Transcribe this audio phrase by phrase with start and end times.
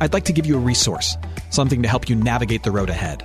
[0.00, 1.16] I'd like to give you a resource,
[1.50, 3.24] something to help you navigate the road ahead.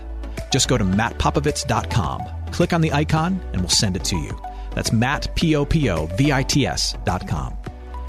[0.51, 4.39] Just go to mattpopovits.com, click on the icon, and we'll send it to you.
[4.75, 7.57] That's Matt, P-O-P-O-V-I-T-S dot com.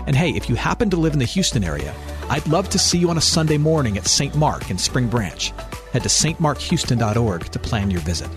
[0.06, 1.94] And hey, if you happen to live in the Houston area,
[2.28, 4.34] I'd love to see you on a Sunday morning at St.
[4.34, 5.52] Mark in Spring Branch.
[5.92, 8.30] Head to stmarkhouston.org to plan your visit.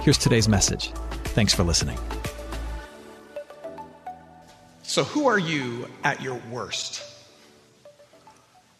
[0.00, 0.90] Here's today's message.
[1.34, 1.98] Thanks for listening.
[4.82, 7.05] So, who are you at your worst?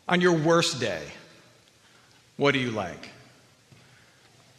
[0.09, 1.03] On your worst day,
[2.37, 3.11] what do you like?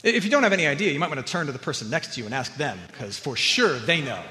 [0.04, 2.14] If you don't have any idea, you might want to turn to the person next
[2.14, 4.22] to you and ask them, because for sure they know.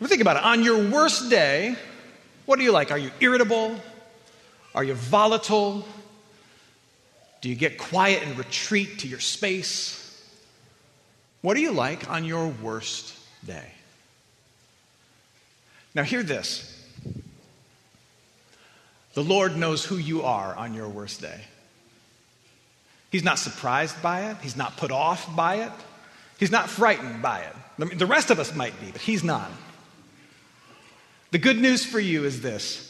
[0.00, 0.44] But think about it.
[0.44, 1.76] On your worst day,
[2.46, 2.90] what are you like?
[2.90, 3.76] Are you irritable?
[4.74, 5.86] Are you volatile?
[7.40, 9.98] Do you get quiet and retreat to your space?
[11.40, 13.14] What are you like on your worst
[13.44, 13.66] day?
[15.94, 16.81] Now, hear this
[19.14, 21.40] the Lord knows who you are on your worst day.
[23.10, 25.72] He's not surprised by it, He's not put off by it,
[26.38, 27.98] He's not frightened by it.
[27.98, 29.50] The rest of us might be, but He's not.
[31.30, 32.88] The good news for you is this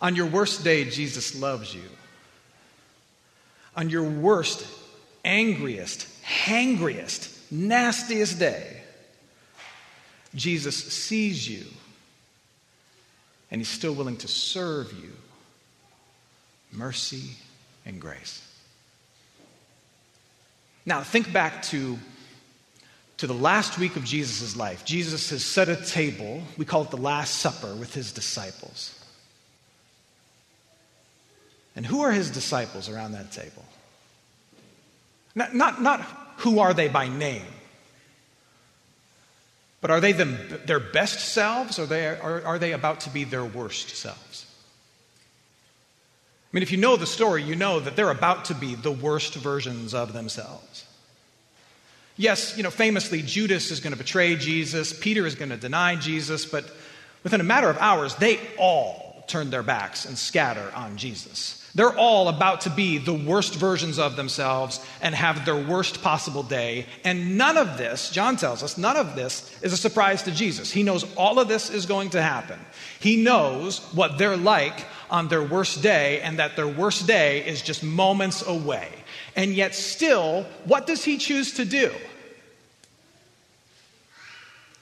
[0.00, 1.88] on your worst day, Jesus loves you.
[3.76, 4.66] On your worst,
[5.24, 8.82] angriest, hangriest, nastiest day,
[10.34, 11.64] Jesus sees you
[13.52, 15.12] and he's still willing to serve you
[16.72, 17.36] mercy
[17.84, 18.48] and grace.
[20.86, 21.98] Now, think back to,
[23.18, 24.86] to the last week of Jesus' life.
[24.86, 28.98] Jesus has set a table, we call it the Last Supper, with his disciples.
[31.76, 33.64] And who are his disciples around that table?
[35.34, 36.00] Not, not, not
[36.38, 37.44] who are they by name,
[39.82, 43.24] but are they them, their best selves or they, are, are they about to be
[43.24, 44.46] their worst selves?
[46.52, 48.92] I mean, if you know the story, you know that they're about to be the
[48.92, 50.86] worst versions of themselves.
[52.16, 55.96] Yes, you know, famously, Judas is going to betray Jesus, Peter is going to deny
[55.96, 56.70] Jesus, but
[57.24, 61.61] within a matter of hours, they all turn their backs and scatter on Jesus.
[61.74, 66.42] They're all about to be the worst versions of themselves and have their worst possible
[66.42, 66.84] day.
[67.02, 70.70] And none of this, John tells us, none of this is a surprise to Jesus.
[70.70, 72.58] He knows all of this is going to happen.
[73.00, 77.62] He knows what they're like on their worst day and that their worst day is
[77.62, 78.90] just moments away.
[79.34, 81.90] And yet, still, what does he choose to do?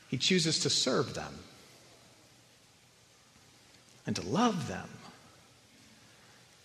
[0.08, 1.38] He chooses to serve them
[4.08, 4.88] and to love them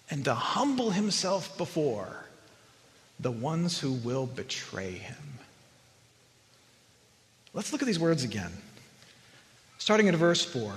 [0.09, 2.25] and to humble himself before
[3.19, 5.39] the ones who will betray him.
[7.53, 8.51] Let's look at these words again.
[9.77, 10.73] Starting at verse 4.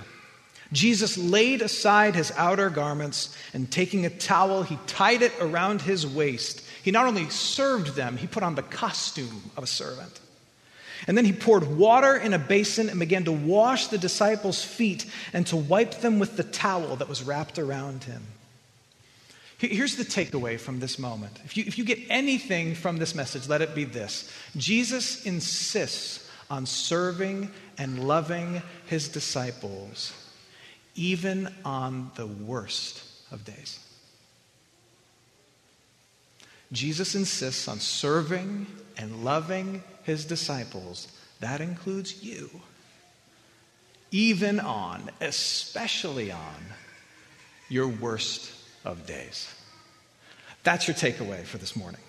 [0.72, 6.06] Jesus laid aside his outer garments and taking a towel, he tied it around his
[6.06, 6.62] waist.
[6.82, 10.20] He not only served them, he put on the costume of a servant.
[11.06, 15.06] And then he poured water in a basin and began to wash the disciples' feet
[15.32, 18.22] and to wipe them with the towel that was wrapped around him.
[19.58, 21.40] Here's the takeaway from this moment.
[21.44, 26.30] If you, if you get anything from this message, let it be this Jesus insists
[26.48, 30.12] on serving and loving his disciples,
[30.94, 33.02] even on the worst
[33.32, 33.80] of days.
[36.70, 38.66] Jesus insists on serving
[38.96, 41.08] and loving his disciples.
[41.40, 42.48] That includes you.
[44.10, 46.56] Even on, especially on,
[47.68, 49.52] your worst of days.
[50.64, 52.00] That's your takeaway for this morning.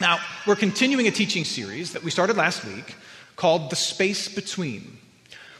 [0.00, 2.94] Now, we're continuing a teaching series that we started last week
[3.36, 4.98] called The Space Between,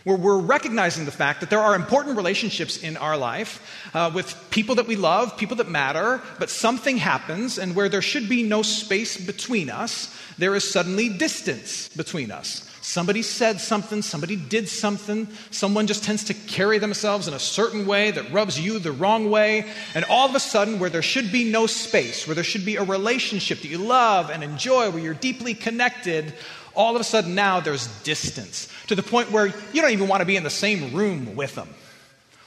[0.04, 4.34] where we're recognizing the fact that there are important relationships in our life uh, with
[4.50, 8.42] people that we love, people that matter, but something happens, and where there should be
[8.42, 12.70] no space between us, there is suddenly distance between us.
[12.86, 17.84] Somebody said something, somebody did something, someone just tends to carry themselves in a certain
[17.84, 19.66] way that rubs you the wrong way,
[19.96, 22.76] and all of a sudden, where there should be no space, where there should be
[22.76, 26.32] a relationship that you love and enjoy, where you're deeply connected,
[26.76, 30.20] all of a sudden now there's distance to the point where you don't even want
[30.20, 31.68] to be in the same room with them.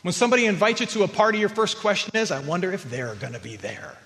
[0.04, 3.16] When somebody invites you to a party, your first question is, I wonder if they're
[3.16, 3.98] going to be there.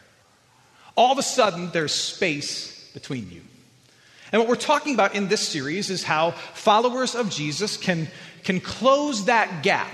[0.96, 3.42] All of a sudden, there's space between you.
[4.34, 8.08] And what we're talking about in this series is how followers of Jesus can,
[8.44, 9.94] can close that gap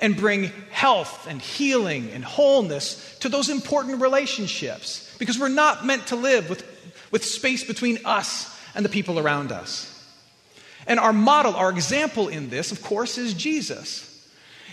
[0.00, 5.12] and bring health and healing and wholeness to those important relationships.
[5.18, 6.64] Because we're not meant to live with,
[7.10, 9.88] with space between us and the people around us.
[10.86, 14.08] And our model, our example in this, of course, is Jesus.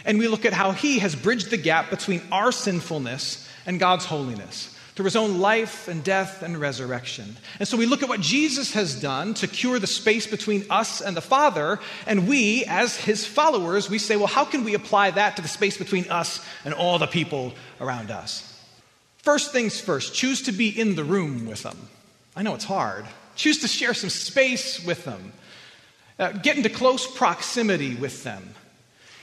[0.05, 4.05] And we look at how he has bridged the gap between our sinfulness and God's
[4.05, 7.37] holiness through his own life and death and resurrection.
[7.57, 10.99] And so we look at what Jesus has done to cure the space between us
[10.99, 15.11] and the Father, and we, as his followers, we say, well, how can we apply
[15.11, 18.61] that to the space between us and all the people around us?
[19.19, 21.77] First things first, choose to be in the room with them.
[22.35, 23.05] I know it's hard.
[23.37, 25.31] Choose to share some space with them.
[26.19, 28.53] Uh, get into close proximity with them.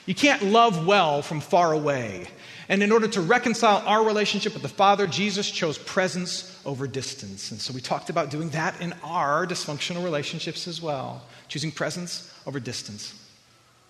[0.07, 2.29] You can't love well from far away.
[2.69, 7.53] And in order to reconcile our relationship with the Father, Jesus chose presence over distance.
[7.53, 12.33] And so we talked about doing that in our dysfunctional relationships as well, choosing presence
[12.45, 13.15] over distance.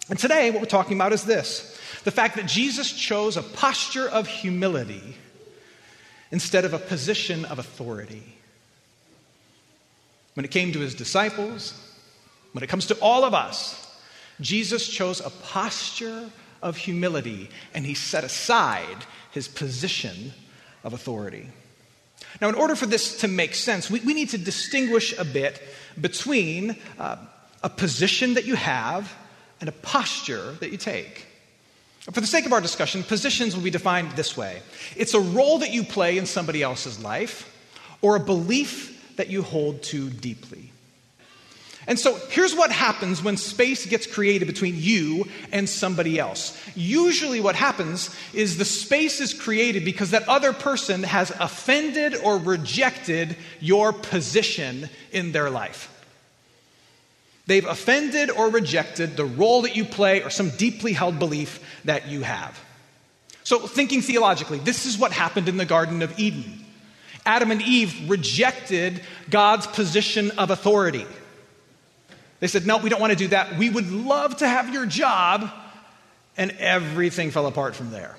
[0.08, 4.08] And today, what we're talking about is this the fact that Jesus chose a posture
[4.08, 5.17] of humility
[6.31, 8.22] instead of a position of authority.
[10.34, 11.72] When it came to his disciples,
[12.52, 13.82] when it comes to all of us,
[14.40, 16.29] Jesus chose a posture
[16.62, 20.32] of humility and he set aside his position
[20.85, 21.49] of authority.
[22.41, 25.62] Now, in order for this to make sense, we, we need to distinguish a bit
[26.00, 27.17] between uh,
[27.62, 29.12] a position that you have
[29.61, 31.26] and a posture that you take.
[32.12, 34.62] For the sake of our discussion, positions will be defined this way
[34.94, 37.53] it's a role that you play in somebody else's life
[38.00, 40.73] or a belief that you hold to deeply.
[41.88, 46.60] And so here's what happens when space gets created between you and somebody else.
[46.74, 52.38] Usually, what happens is the space is created because that other person has offended or
[52.38, 55.92] rejected your position in their life.
[57.46, 62.08] They've offended or rejected the role that you play or some deeply held belief that
[62.08, 62.58] you have.
[63.44, 66.64] So, thinking theologically, this is what happened in the Garden of Eden.
[67.24, 69.00] Adam and Eve rejected
[69.30, 71.06] God's position of authority.
[72.40, 73.58] They said, No, we don't want to do that.
[73.58, 75.50] We would love to have your job.
[76.38, 78.14] And everything fell apart from there.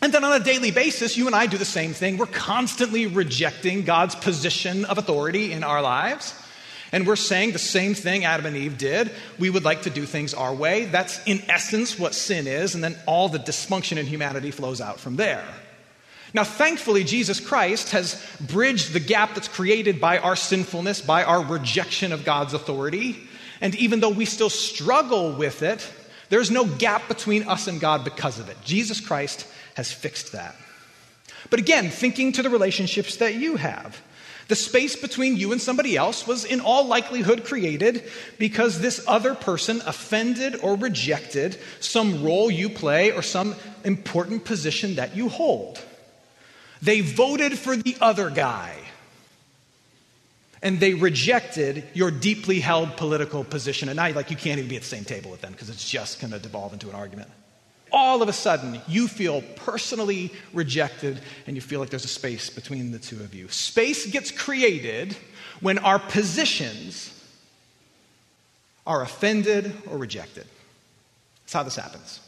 [0.00, 2.16] And then on a daily basis, you and I do the same thing.
[2.16, 6.34] We're constantly rejecting God's position of authority in our lives.
[6.92, 9.10] And we're saying the same thing Adam and Eve did.
[9.38, 10.86] We would like to do things our way.
[10.86, 12.74] That's in essence what sin is.
[12.74, 15.44] And then all the dysfunction in humanity flows out from there.
[16.34, 21.42] Now, thankfully, Jesus Christ has bridged the gap that's created by our sinfulness, by our
[21.42, 23.25] rejection of God's authority.
[23.60, 25.88] And even though we still struggle with it,
[26.28, 28.56] there's no gap between us and God because of it.
[28.64, 30.56] Jesus Christ has fixed that.
[31.50, 34.00] But again, thinking to the relationships that you have,
[34.48, 38.04] the space between you and somebody else was in all likelihood created
[38.38, 44.96] because this other person offended or rejected some role you play or some important position
[44.96, 45.80] that you hold.
[46.80, 48.85] They voted for the other guy.
[50.62, 53.88] And they rejected your deeply held political position.
[53.88, 55.88] And now, like, you can't even be at the same table with them because it's
[55.88, 57.28] just going to devolve into an argument.
[57.92, 62.50] All of a sudden, you feel personally rejected and you feel like there's a space
[62.50, 63.48] between the two of you.
[63.48, 65.16] Space gets created
[65.60, 67.12] when our positions
[68.86, 70.46] are offended or rejected.
[71.44, 72.20] That's how this happens.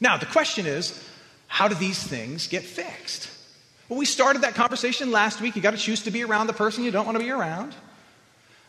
[0.00, 1.04] Now, the question is
[1.48, 3.30] how do these things get fixed?
[3.88, 5.56] Well, we started that conversation last week.
[5.56, 7.74] You got to choose to be around the person you don't want to be around.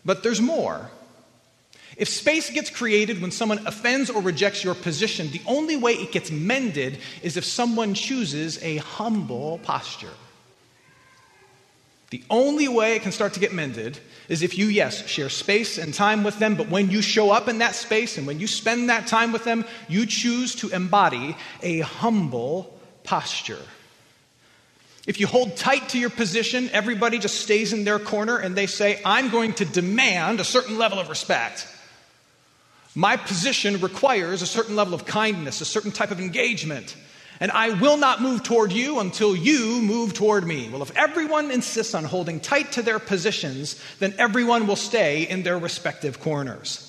[0.06, 0.90] But there's more.
[1.98, 6.14] If space gets created when someone offends or rejects your position, the only way it
[6.14, 10.14] gets mended is if someone chooses a humble posture.
[12.12, 14.00] The only way it can start to get mended
[14.30, 17.48] is if you, yes, share space and time with them, but when you show up
[17.48, 21.36] in that space and when you spend that time with them, you choose to embody
[21.62, 23.62] a humble posture.
[25.08, 28.68] If you hold tight to your position, everybody just stays in their corner and they
[28.68, 31.68] say, I'm going to demand a certain level of respect.
[32.96, 36.96] My position requires a certain level of kindness, a certain type of engagement.
[37.40, 40.68] And I will not move toward you until you move toward me.
[40.70, 45.44] Well, if everyone insists on holding tight to their positions, then everyone will stay in
[45.44, 46.86] their respective corners.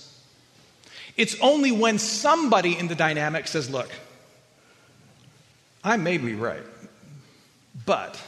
[1.17, 3.90] It's only when somebody in the dynamic says, Look,
[5.85, 6.64] I may be right,
[7.86, 8.20] but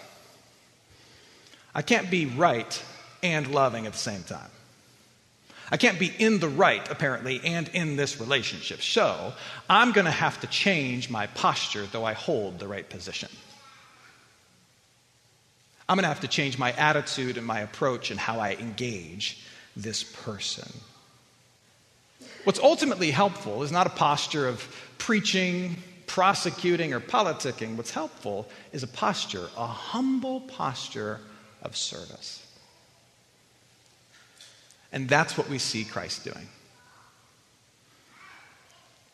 [1.74, 2.82] I can't be right
[3.22, 4.50] and loving at the same time.
[5.70, 8.82] I can't be in the right, apparently, and in this relationship.
[8.82, 9.32] So
[9.70, 13.30] I'm going to have to change my posture, though I hold the right position.
[15.88, 19.42] I'm going to have to change my attitude and my approach and how I engage
[19.74, 20.70] this person.
[22.44, 24.66] What's ultimately helpful is not a posture of
[24.98, 25.76] preaching,
[26.12, 27.74] prosecuting, or politicking.
[27.74, 31.20] What's helpful is a posture, a humble posture
[31.62, 32.46] of service.
[34.92, 36.48] And that's what we see Christ doing.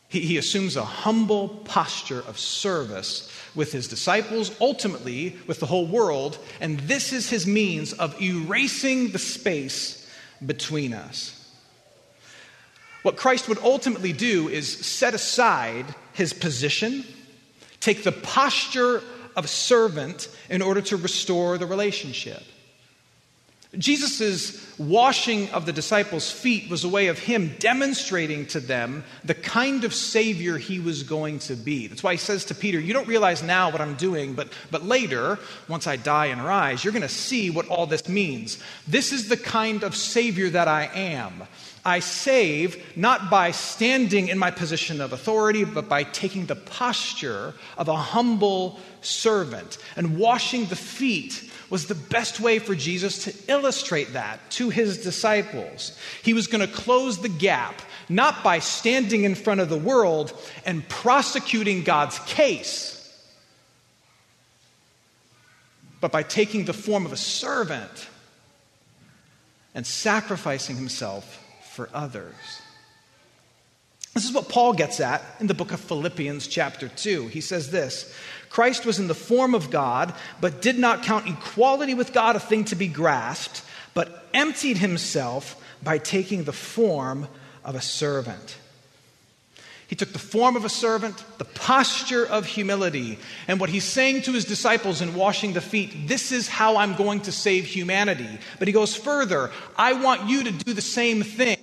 [0.09, 5.87] He, he, assumes a humble posture of service with his disciples, ultimately with the whole
[5.87, 10.05] world, and this is his means of erasing the space
[10.45, 11.38] between us.
[13.01, 17.05] What Christ would ultimately do is set aside his position,
[17.79, 19.01] take the posture
[19.35, 22.43] of servant in order to restore the relationship.
[23.77, 29.35] Jesus' washing of the disciples' feet was a way of him demonstrating to them the
[29.35, 31.85] kind of Savior he was going to be.
[31.85, 34.83] That's why he says to Peter, You don't realize now what I'm doing, but, but
[34.83, 35.37] later,
[35.67, 38.57] once I die and rise, you're going to see what all this means.
[38.87, 41.43] This is the kind of Savior that I am.
[41.89, 47.53] I save not by standing in my position of authority, but by taking the posture
[47.77, 53.33] of a humble servant and washing the feet was the best way for Jesus to
[53.51, 55.97] illustrate that to his disciples.
[56.23, 60.33] He was going to close the gap, not by standing in front of the world
[60.65, 62.95] and prosecuting God's case,
[66.01, 68.07] but by taking the form of a servant
[69.73, 71.45] and sacrificing himself
[71.79, 72.35] for others.
[74.13, 77.27] This is what Paul gets at in the book of Philippians, chapter 2.
[77.27, 78.13] He says this
[78.49, 82.39] Christ was in the form of God, but did not count equality with God a
[82.41, 87.29] thing to be grasped, but emptied himself by taking the form
[87.63, 88.57] of a servant.
[89.87, 93.17] He took the form of a servant, the posture of humility.
[93.47, 96.95] And what he's saying to his disciples in washing the feet, this is how I'm
[96.95, 98.37] going to save humanity.
[98.59, 101.57] But he goes further I want you to do the same thing.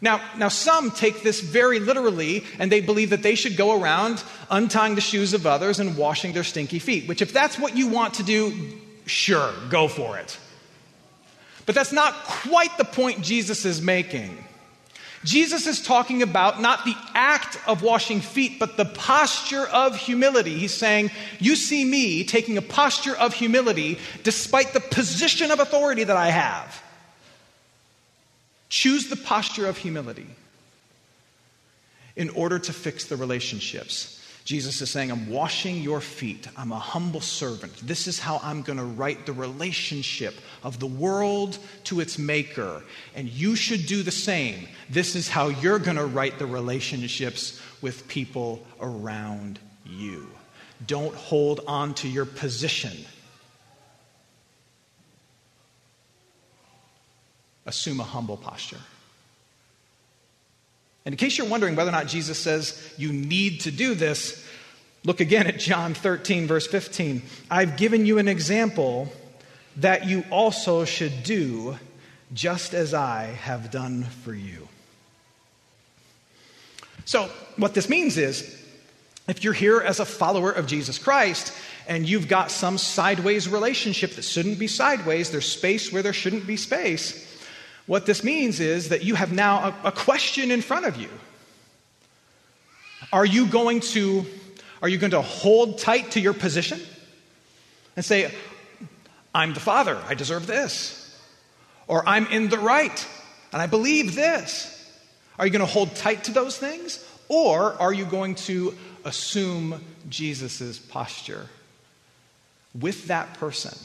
[0.00, 4.22] Now, now, some take this very literally and they believe that they should go around
[4.50, 7.88] untying the shoes of others and washing their stinky feet, which, if that's what you
[7.88, 10.38] want to do, sure, go for it.
[11.64, 14.36] But that's not quite the point Jesus is making.
[15.24, 20.56] Jesus is talking about not the act of washing feet, but the posture of humility.
[20.56, 21.10] He's saying,
[21.40, 26.28] You see me taking a posture of humility despite the position of authority that I
[26.28, 26.82] have.
[28.68, 30.26] Choose the posture of humility
[32.16, 34.12] in order to fix the relationships.
[34.44, 36.48] Jesus is saying, I'm washing your feet.
[36.56, 37.76] I'm a humble servant.
[37.84, 42.82] This is how I'm going to right the relationship of the world to its maker.
[43.16, 44.68] And you should do the same.
[44.88, 50.28] This is how you're going to right the relationships with people around you.
[50.86, 52.96] Don't hold on to your position.
[57.66, 58.80] Assume a humble posture.
[61.04, 64.44] And in case you're wondering whether or not Jesus says you need to do this,
[65.04, 67.22] look again at John 13, verse 15.
[67.50, 69.12] I've given you an example
[69.76, 71.76] that you also should do
[72.34, 74.66] just as I have done for you.
[77.04, 78.60] So, what this means is
[79.28, 81.52] if you're here as a follower of Jesus Christ
[81.86, 86.48] and you've got some sideways relationship that shouldn't be sideways, there's space where there shouldn't
[86.48, 87.25] be space
[87.86, 91.08] what this means is that you have now a, a question in front of you.
[93.12, 94.26] Are you going to
[94.82, 96.80] are you going to hold tight to your position
[97.96, 98.32] and say,
[99.34, 101.02] I'm the father, I deserve this?
[101.88, 103.06] Or I'm in the right
[103.52, 104.72] and I believe this?
[105.38, 107.04] Are you going to hold tight to those things?
[107.28, 108.74] Or are you going to
[109.04, 111.46] assume Jesus' posture
[112.78, 113.76] with that person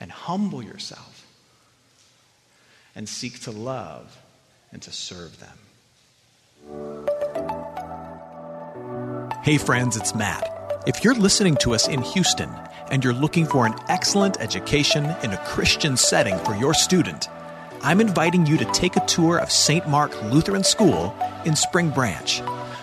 [0.00, 1.24] and humble yourself
[2.94, 4.18] and seek to love
[4.72, 5.58] and to serve them.
[9.42, 10.48] Hey, friends, it's Matt.
[10.86, 12.50] If you're listening to us in Houston
[12.90, 17.28] and you're looking for an excellent education in a Christian setting for your student,
[17.82, 19.88] I'm inviting you to take a tour of St.
[19.88, 22.40] Mark Lutheran School in Spring Branch.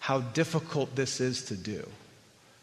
[0.00, 1.86] how difficult this is to do.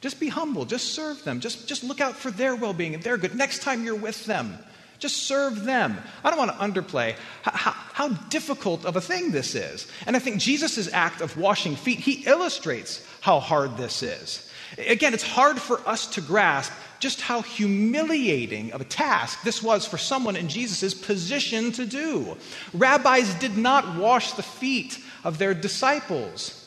[0.01, 3.01] Just be humble, just serve them, just, just look out for their well being and
[3.01, 3.35] their good.
[3.35, 4.57] Next time you're with them,
[4.99, 5.97] just serve them.
[6.23, 9.87] I don't want to underplay how, how, how, difficult of a thing this is.
[10.05, 14.51] And I think Jesus' act of washing feet, he illustrates how hard this is.
[14.77, 19.85] Again, it's hard for us to grasp just how humiliating of a task this was
[19.85, 22.35] for someone in Jesus' position to do.
[22.73, 26.66] Rabbis did not wash the feet of their disciples.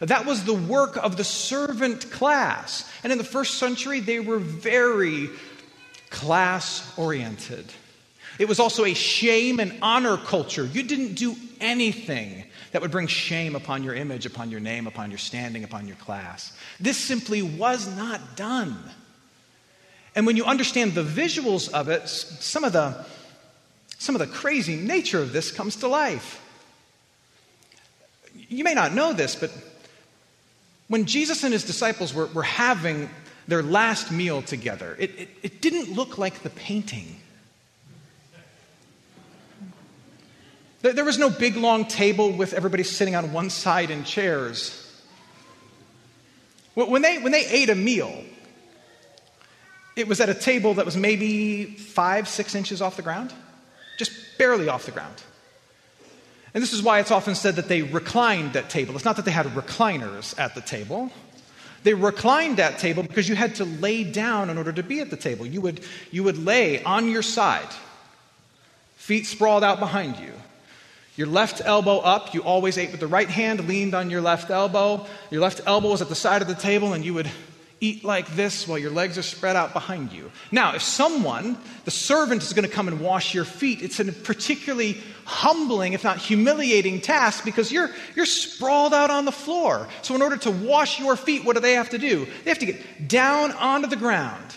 [0.00, 2.88] That was the work of the servant class.
[3.02, 5.28] And in the first century, they were very
[6.10, 7.66] class oriented.
[8.38, 10.64] It was also a shame and honor culture.
[10.64, 15.10] You didn't do anything that would bring shame upon your image, upon your name, upon
[15.10, 16.52] your standing, upon your class.
[16.78, 18.78] This simply was not done.
[20.14, 23.04] And when you understand the visuals of it, some of the,
[23.98, 26.44] some of the crazy nature of this comes to life.
[28.48, 29.50] You may not know this, but
[30.88, 33.08] when Jesus and his disciples were, were having
[33.46, 37.16] their last meal together, it, it, it didn't look like the painting.
[40.80, 44.84] There, there was no big long table with everybody sitting on one side in chairs.
[46.74, 48.24] When they, when they ate a meal,
[49.96, 53.34] it was at a table that was maybe five, six inches off the ground,
[53.98, 55.16] just barely off the ground.
[56.54, 58.94] And this is why it's often said that they reclined at table.
[58.94, 61.10] It's not that they had recliners at the table.
[61.82, 65.10] They reclined at table because you had to lay down in order to be at
[65.10, 65.46] the table.
[65.46, 67.68] You would, you would lay on your side,
[68.96, 70.32] feet sprawled out behind you.
[71.16, 74.50] Your left elbow up, you always ate with the right hand, leaned on your left
[74.50, 75.04] elbow.
[75.30, 77.28] Your left elbow was at the side of the table, and you would
[77.80, 80.30] eat like this while your legs are spread out behind you.
[80.50, 84.12] Now, if someone, the servant, is going to come and wash your feet, it's a
[84.12, 89.86] particularly humbling, if not humiliating task because you're, you're sprawled out on the floor.
[90.02, 92.26] So, in order to wash your feet, what do they have to do?
[92.44, 94.56] They have to get down onto the ground,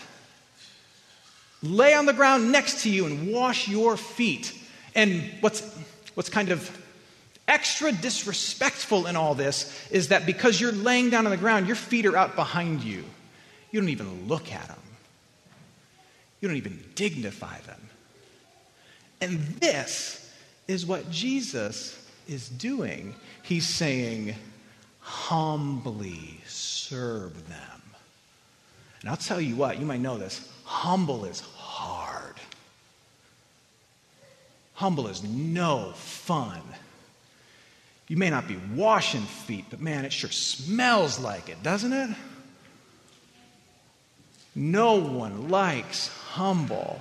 [1.62, 4.52] lay on the ground next to you, and wash your feet.
[4.94, 5.62] And what's,
[6.14, 6.81] what's kind of
[7.48, 11.76] extra disrespectful in all this is that because you're laying down on the ground, your
[11.76, 13.04] feet are out behind you.
[13.70, 14.78] You don't even look at them,
[16.40, 17.80] you don't even dignify them.
[19.20, 20.32] And this
[20.66, 23.14] is what Jesus is doing.
[23.42, 24.34] He's saying,
[25.00, 27.82] humbly serve them.
[29.00, 32.36] And I'll tell you what, you might know this humble is hard.
[34.74, 36.62] Humble is no fun.
[38.12, 42.10] You may not be washing feet, but man, it sure smells like it, doesn't it?
[44.54, 47.00] No one likes humble.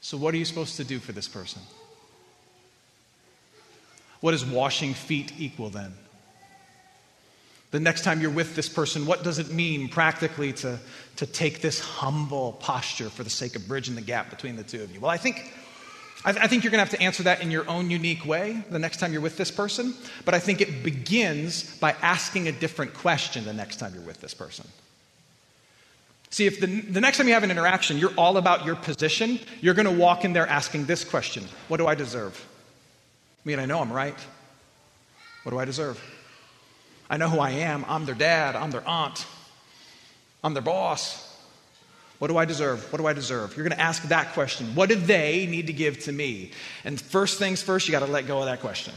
[0.00, 1.60] So, what are you supposed to do for this person?
[4.22, 5.92] What does washing feet equal then?
[7.74, 10.78] The next time you're with this person, what does it mean practically to,
[11.16, 14.80] to take this humble posture for the sake of bridging the gap between the two
[14.84, 15.00] of you?
[15.00, 15.52] Well, I think,
[16.24, 18.62] I, I think you're going to have to answer that in your own unique way
[18.70, 19.92] the next time you're with this person.
[20.24, 24.20] But I think it begins by asking a different question the next time you're with
[24.20, 24.68] this person.
[26.30, 29.40] See, if the, the next time you have an interaction, you're all about your position,
[29.60, 32.40] you're going to walk in there asking this question What do I deserve?
[33.44, 34.14] I mean, I know I'm right.
[35.42, 36.00] What do I deserve?
[37.08, 37.84] I know who I am.
[37.88, 38.56] I'm their dad.
[38.56, 39.26] I'm their aunt.
[40.42, 41.20] I'm their boss.
[42.18, 42.90] What do I deserve?
[42.92, 43.56] What do I deserve?
[43.56, 44.74] You're going to ask that question.
[44.74, 46.52] What do they need to give to me?
[46.84, 48.94] And first things first, you got to let go of that question.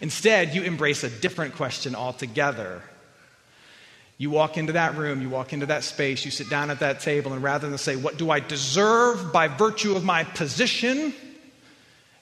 [0.00, 2.82] Instead, you embrace a different question altogether.
[4.16, 7.00] You walk into that room, you walk into that space, you sit down at that
[7.00, 11.14] table, and rather than say, What do I deserve by virtue of my position?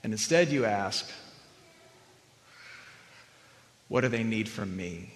[0.02, 1.10] And instead, you ask,
[3.88, 5.12] what do they need from me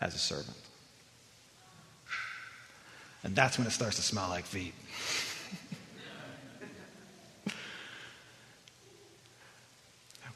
[0.00, 0.56] as a servant?
[3.24, 4.74] And that's when it starts to smell like feet.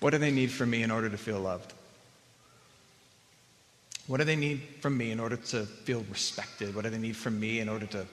[0.01, 1.73] what do they need from me in order to feel loved?
[4.07, 6.75] What do they need from me in order to feel respected?
[6.77, 8.07] What do they need from me in order to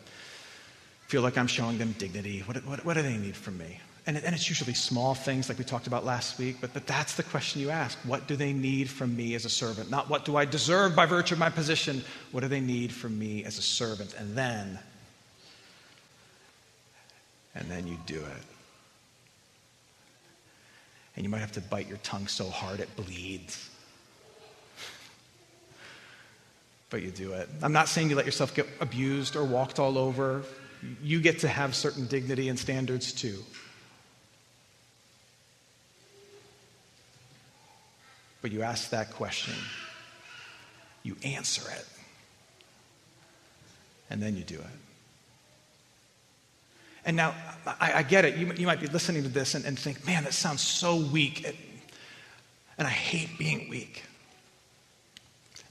[1.07, 2.39] feel like I'm showing them dignity?
[2.39, 3.79] What, what, what do they need from me?
[4.05, 7.15] And, and it's usually small things like we talked about last week, but, but that's
[7.15, 7.97] the question you ask.
[7.99, 9.89] What do they need from me as a servant?
[9.89, 12.03] Not what do I deserve by virtue of my position?
[12.31, 14.13] What do they need from me as a servant?
[14.17, 14.77] And then,
[17.55, 18.43] and then you do it.
[21.15, 23.69] And you might have to bite your tongue so hard it bleeds.
[26.89, 27.49] But you do it.
[27.63, 30.43] I'm not saying you let yourself get abused or walked all over.
[31.01, 33.39] You get to have certain dignity and standards too.
[38.43, 39.53] But you ask that question,
[41.01, 41.85] you answer it,
[44.09, 44.65] and then you do it.
[47.05, 47.33] And now,
[47.65, 48.35] I, I get it.
[48.35, 51.45] You, you, might be listening to this and, and think, man, that sounds so weak.
[51.45, 51.55] It,
[52.77, 54.03] and I hate being weak.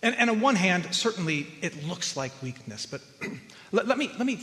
[0.02, 3.02] And, and, on one hand, certainly it looks like weakness, but
[3.72, 4.36] let, let, me, let me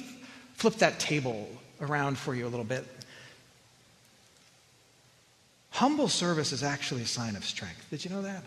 [0.53, 1.49] flip that table
[1.81, 2.85] around for you a little bit.
[5.79, 7.87] Humble service is actually a sign of strength.
[7.89, 8.43] Did you know that?
[8.43, 8.45] I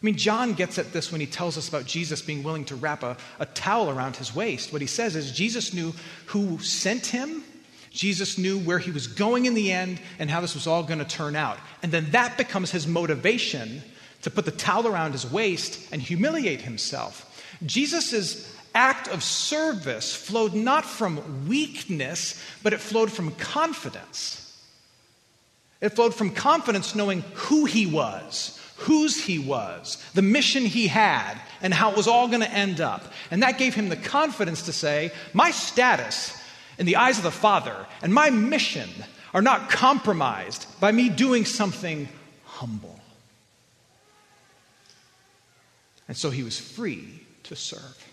[0.00, 3.04] mean, John gets at this when he tells us about Jesus being willing to wrap
[3.04, 4.72] a, a towel around his waist.
[4.72, 5.92] What he says is Jesus knew
[6.26, 7.44] who sent him,
[7.90, 10.98] Jesus knew where he was going in the end, and how this was all going
[10.98, 11.58] to turn out.
[11.84, 13.82] And then that becomes his motivation
[14.22, 17.40] to put the towel around his waist and humiliate himself.
[17.64, 24.41] Jesus' act of service flowed not from weakness, but it flowed from confidence.
[25.82, 31.34] It flowed from confidence knowing who he was, whose he was, the mission he had,
[31.60, 33.12] and how it was all going to end up.
[33.32, 36.40] And that gave him the confidence to say, My status
[36.78, 38.88] in the eyes of the Father and my mission
[39.34, 42.08] are not compromised by me doing something
[42.44, 43.00] humble.
[46.06, 48.08] And so he was free to serve.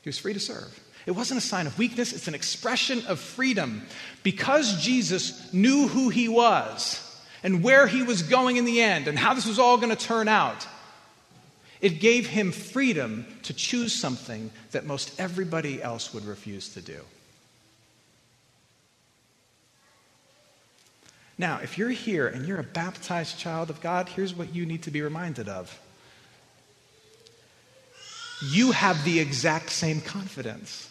[0.00, 0.80] He was free to serve.
[1.06, 3.82] It wasn't a sign of weakness, it's an expression of freedom.
[4.22, 7.00] Because Jesus knew who he was
[7.42, 9.96] and where he was going in the end and how this was all going to
[9.96, 10.66] turn out,
[11.80, 17.00] it gave him freedom to choose something that most everybody else would refuse to do.
[21.36, 24.84] Now, if you're here and you're a baptized child of God, here's what you need
[24.84, 25.76] to be reminded of.
[28.44, 30.88] You have the exact same confidence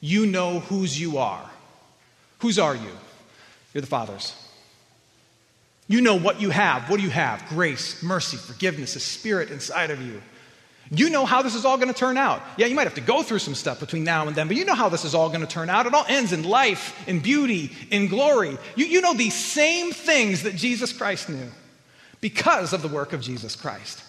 [0.00, 1.50] you know whose you are.
[2.40, 2.90] Whose are you?
[3.74, 4.34] You're the Father's.
[5.88, 6.88] You know what you have.
[6.90, 7.48] What do you have?
[7.48, 10.20] Grace, mercy, forgiveness, a spirit inside of you.
[10.90, 12.42] You know how this is all going to turn out.
[12.56, 14.64] Yeah, you might have to go through some stuff between now and then, but you
[14.64, 15.86] know how this is all going to turn out.
[15.86, 18.56] It all ends in life, in beauty, in glory.
[18.74, 21.50] You, you know these same things that Jesus Christ knew
[22.20, 24.02] because of the work of Jesus Christ.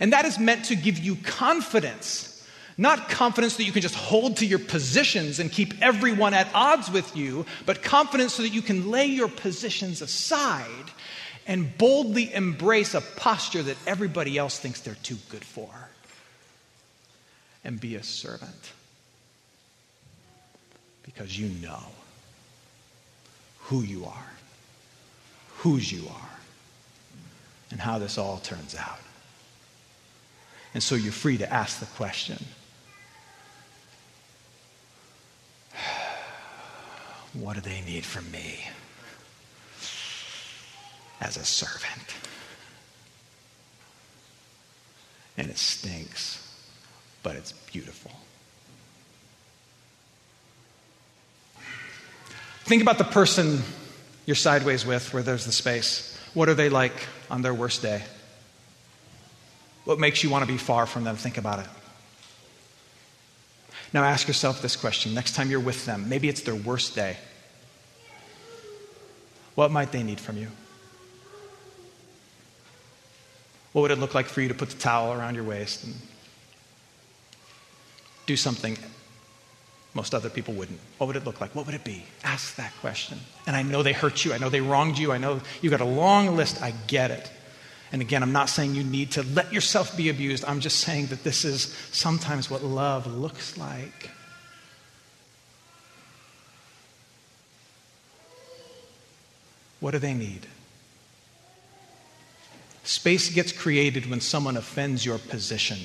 [0.00, 2.27] And that is meant to give you confidence
[2.80, 6.88] not confidence that you can just hold to your positions and keep everyone at odds
[6.88, 10.64] with you, but confidence so that you can lay your positions aside
[11.48, 15.68] and boldly embrace a posture that everybody else thinks they're too good for
[17.64, 18.72] and be a servant.
[21.02, 21.82] Because you know
[23.62, 24.32] who you are,
[25.56, 26.30] whose you are,
[27.72, 29.00] and how this all turns out.
[30.74, 32.38] And so you're free to ask the question
[37.34, 38.64] What do they need from me
[41.20, 42.14] as a servant?
[45.36, 46.44] And it stinks,
[47.22, 48.10] but it's beautiful.
[52.64, 53.62] Think about the person
[54.26, 56.18] you're sideways with where there's the space.
[56.34, 56.92] What are they like
[57.30, 58.02] on their worst day?
[59.84, 61.16] What makes you want to be far from them?
[61.16, 61.66] Think about it.
[63.92, 66.08] Now ask yourself this question next time you're with them.
[66.08, 67.16] Maybe it's their worst day.
[69.54, 70.48] What might they need from you?
[73.72, 75.94] What would it look like for you to put the towel around your waist and
[78.26, 78.76] do something
[79.94, 80.78] most other people wouldn't?
[80.98, 81.54] What would it look like?
[81.54, 82.04] What would it be?
[82.24, 83.18] Ask that question.
[83.46, 84.32] And I know they hurt you.
[84.32, 85.12] I know they wronged you.
[85.12, 86.62] I know you've got a long list.
[86.62, 87.30] I get it.
[87.90, 90.44] And again, I'm not saying you need to let yourself be abused.
[90.44, 94.10] I'm just saying that this is sometimes what love looks like.
[99.80, 100.46] What do they need?
[102.84, 105.78] Space gets created when someone offends your position.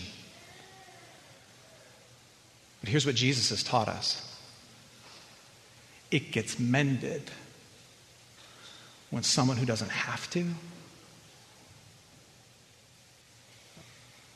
[2.82, 4.30] But here's what Jesus has taught us
[6.12, 7.32] it gets mended
[9.10, 10.46] when someone who doesn't have to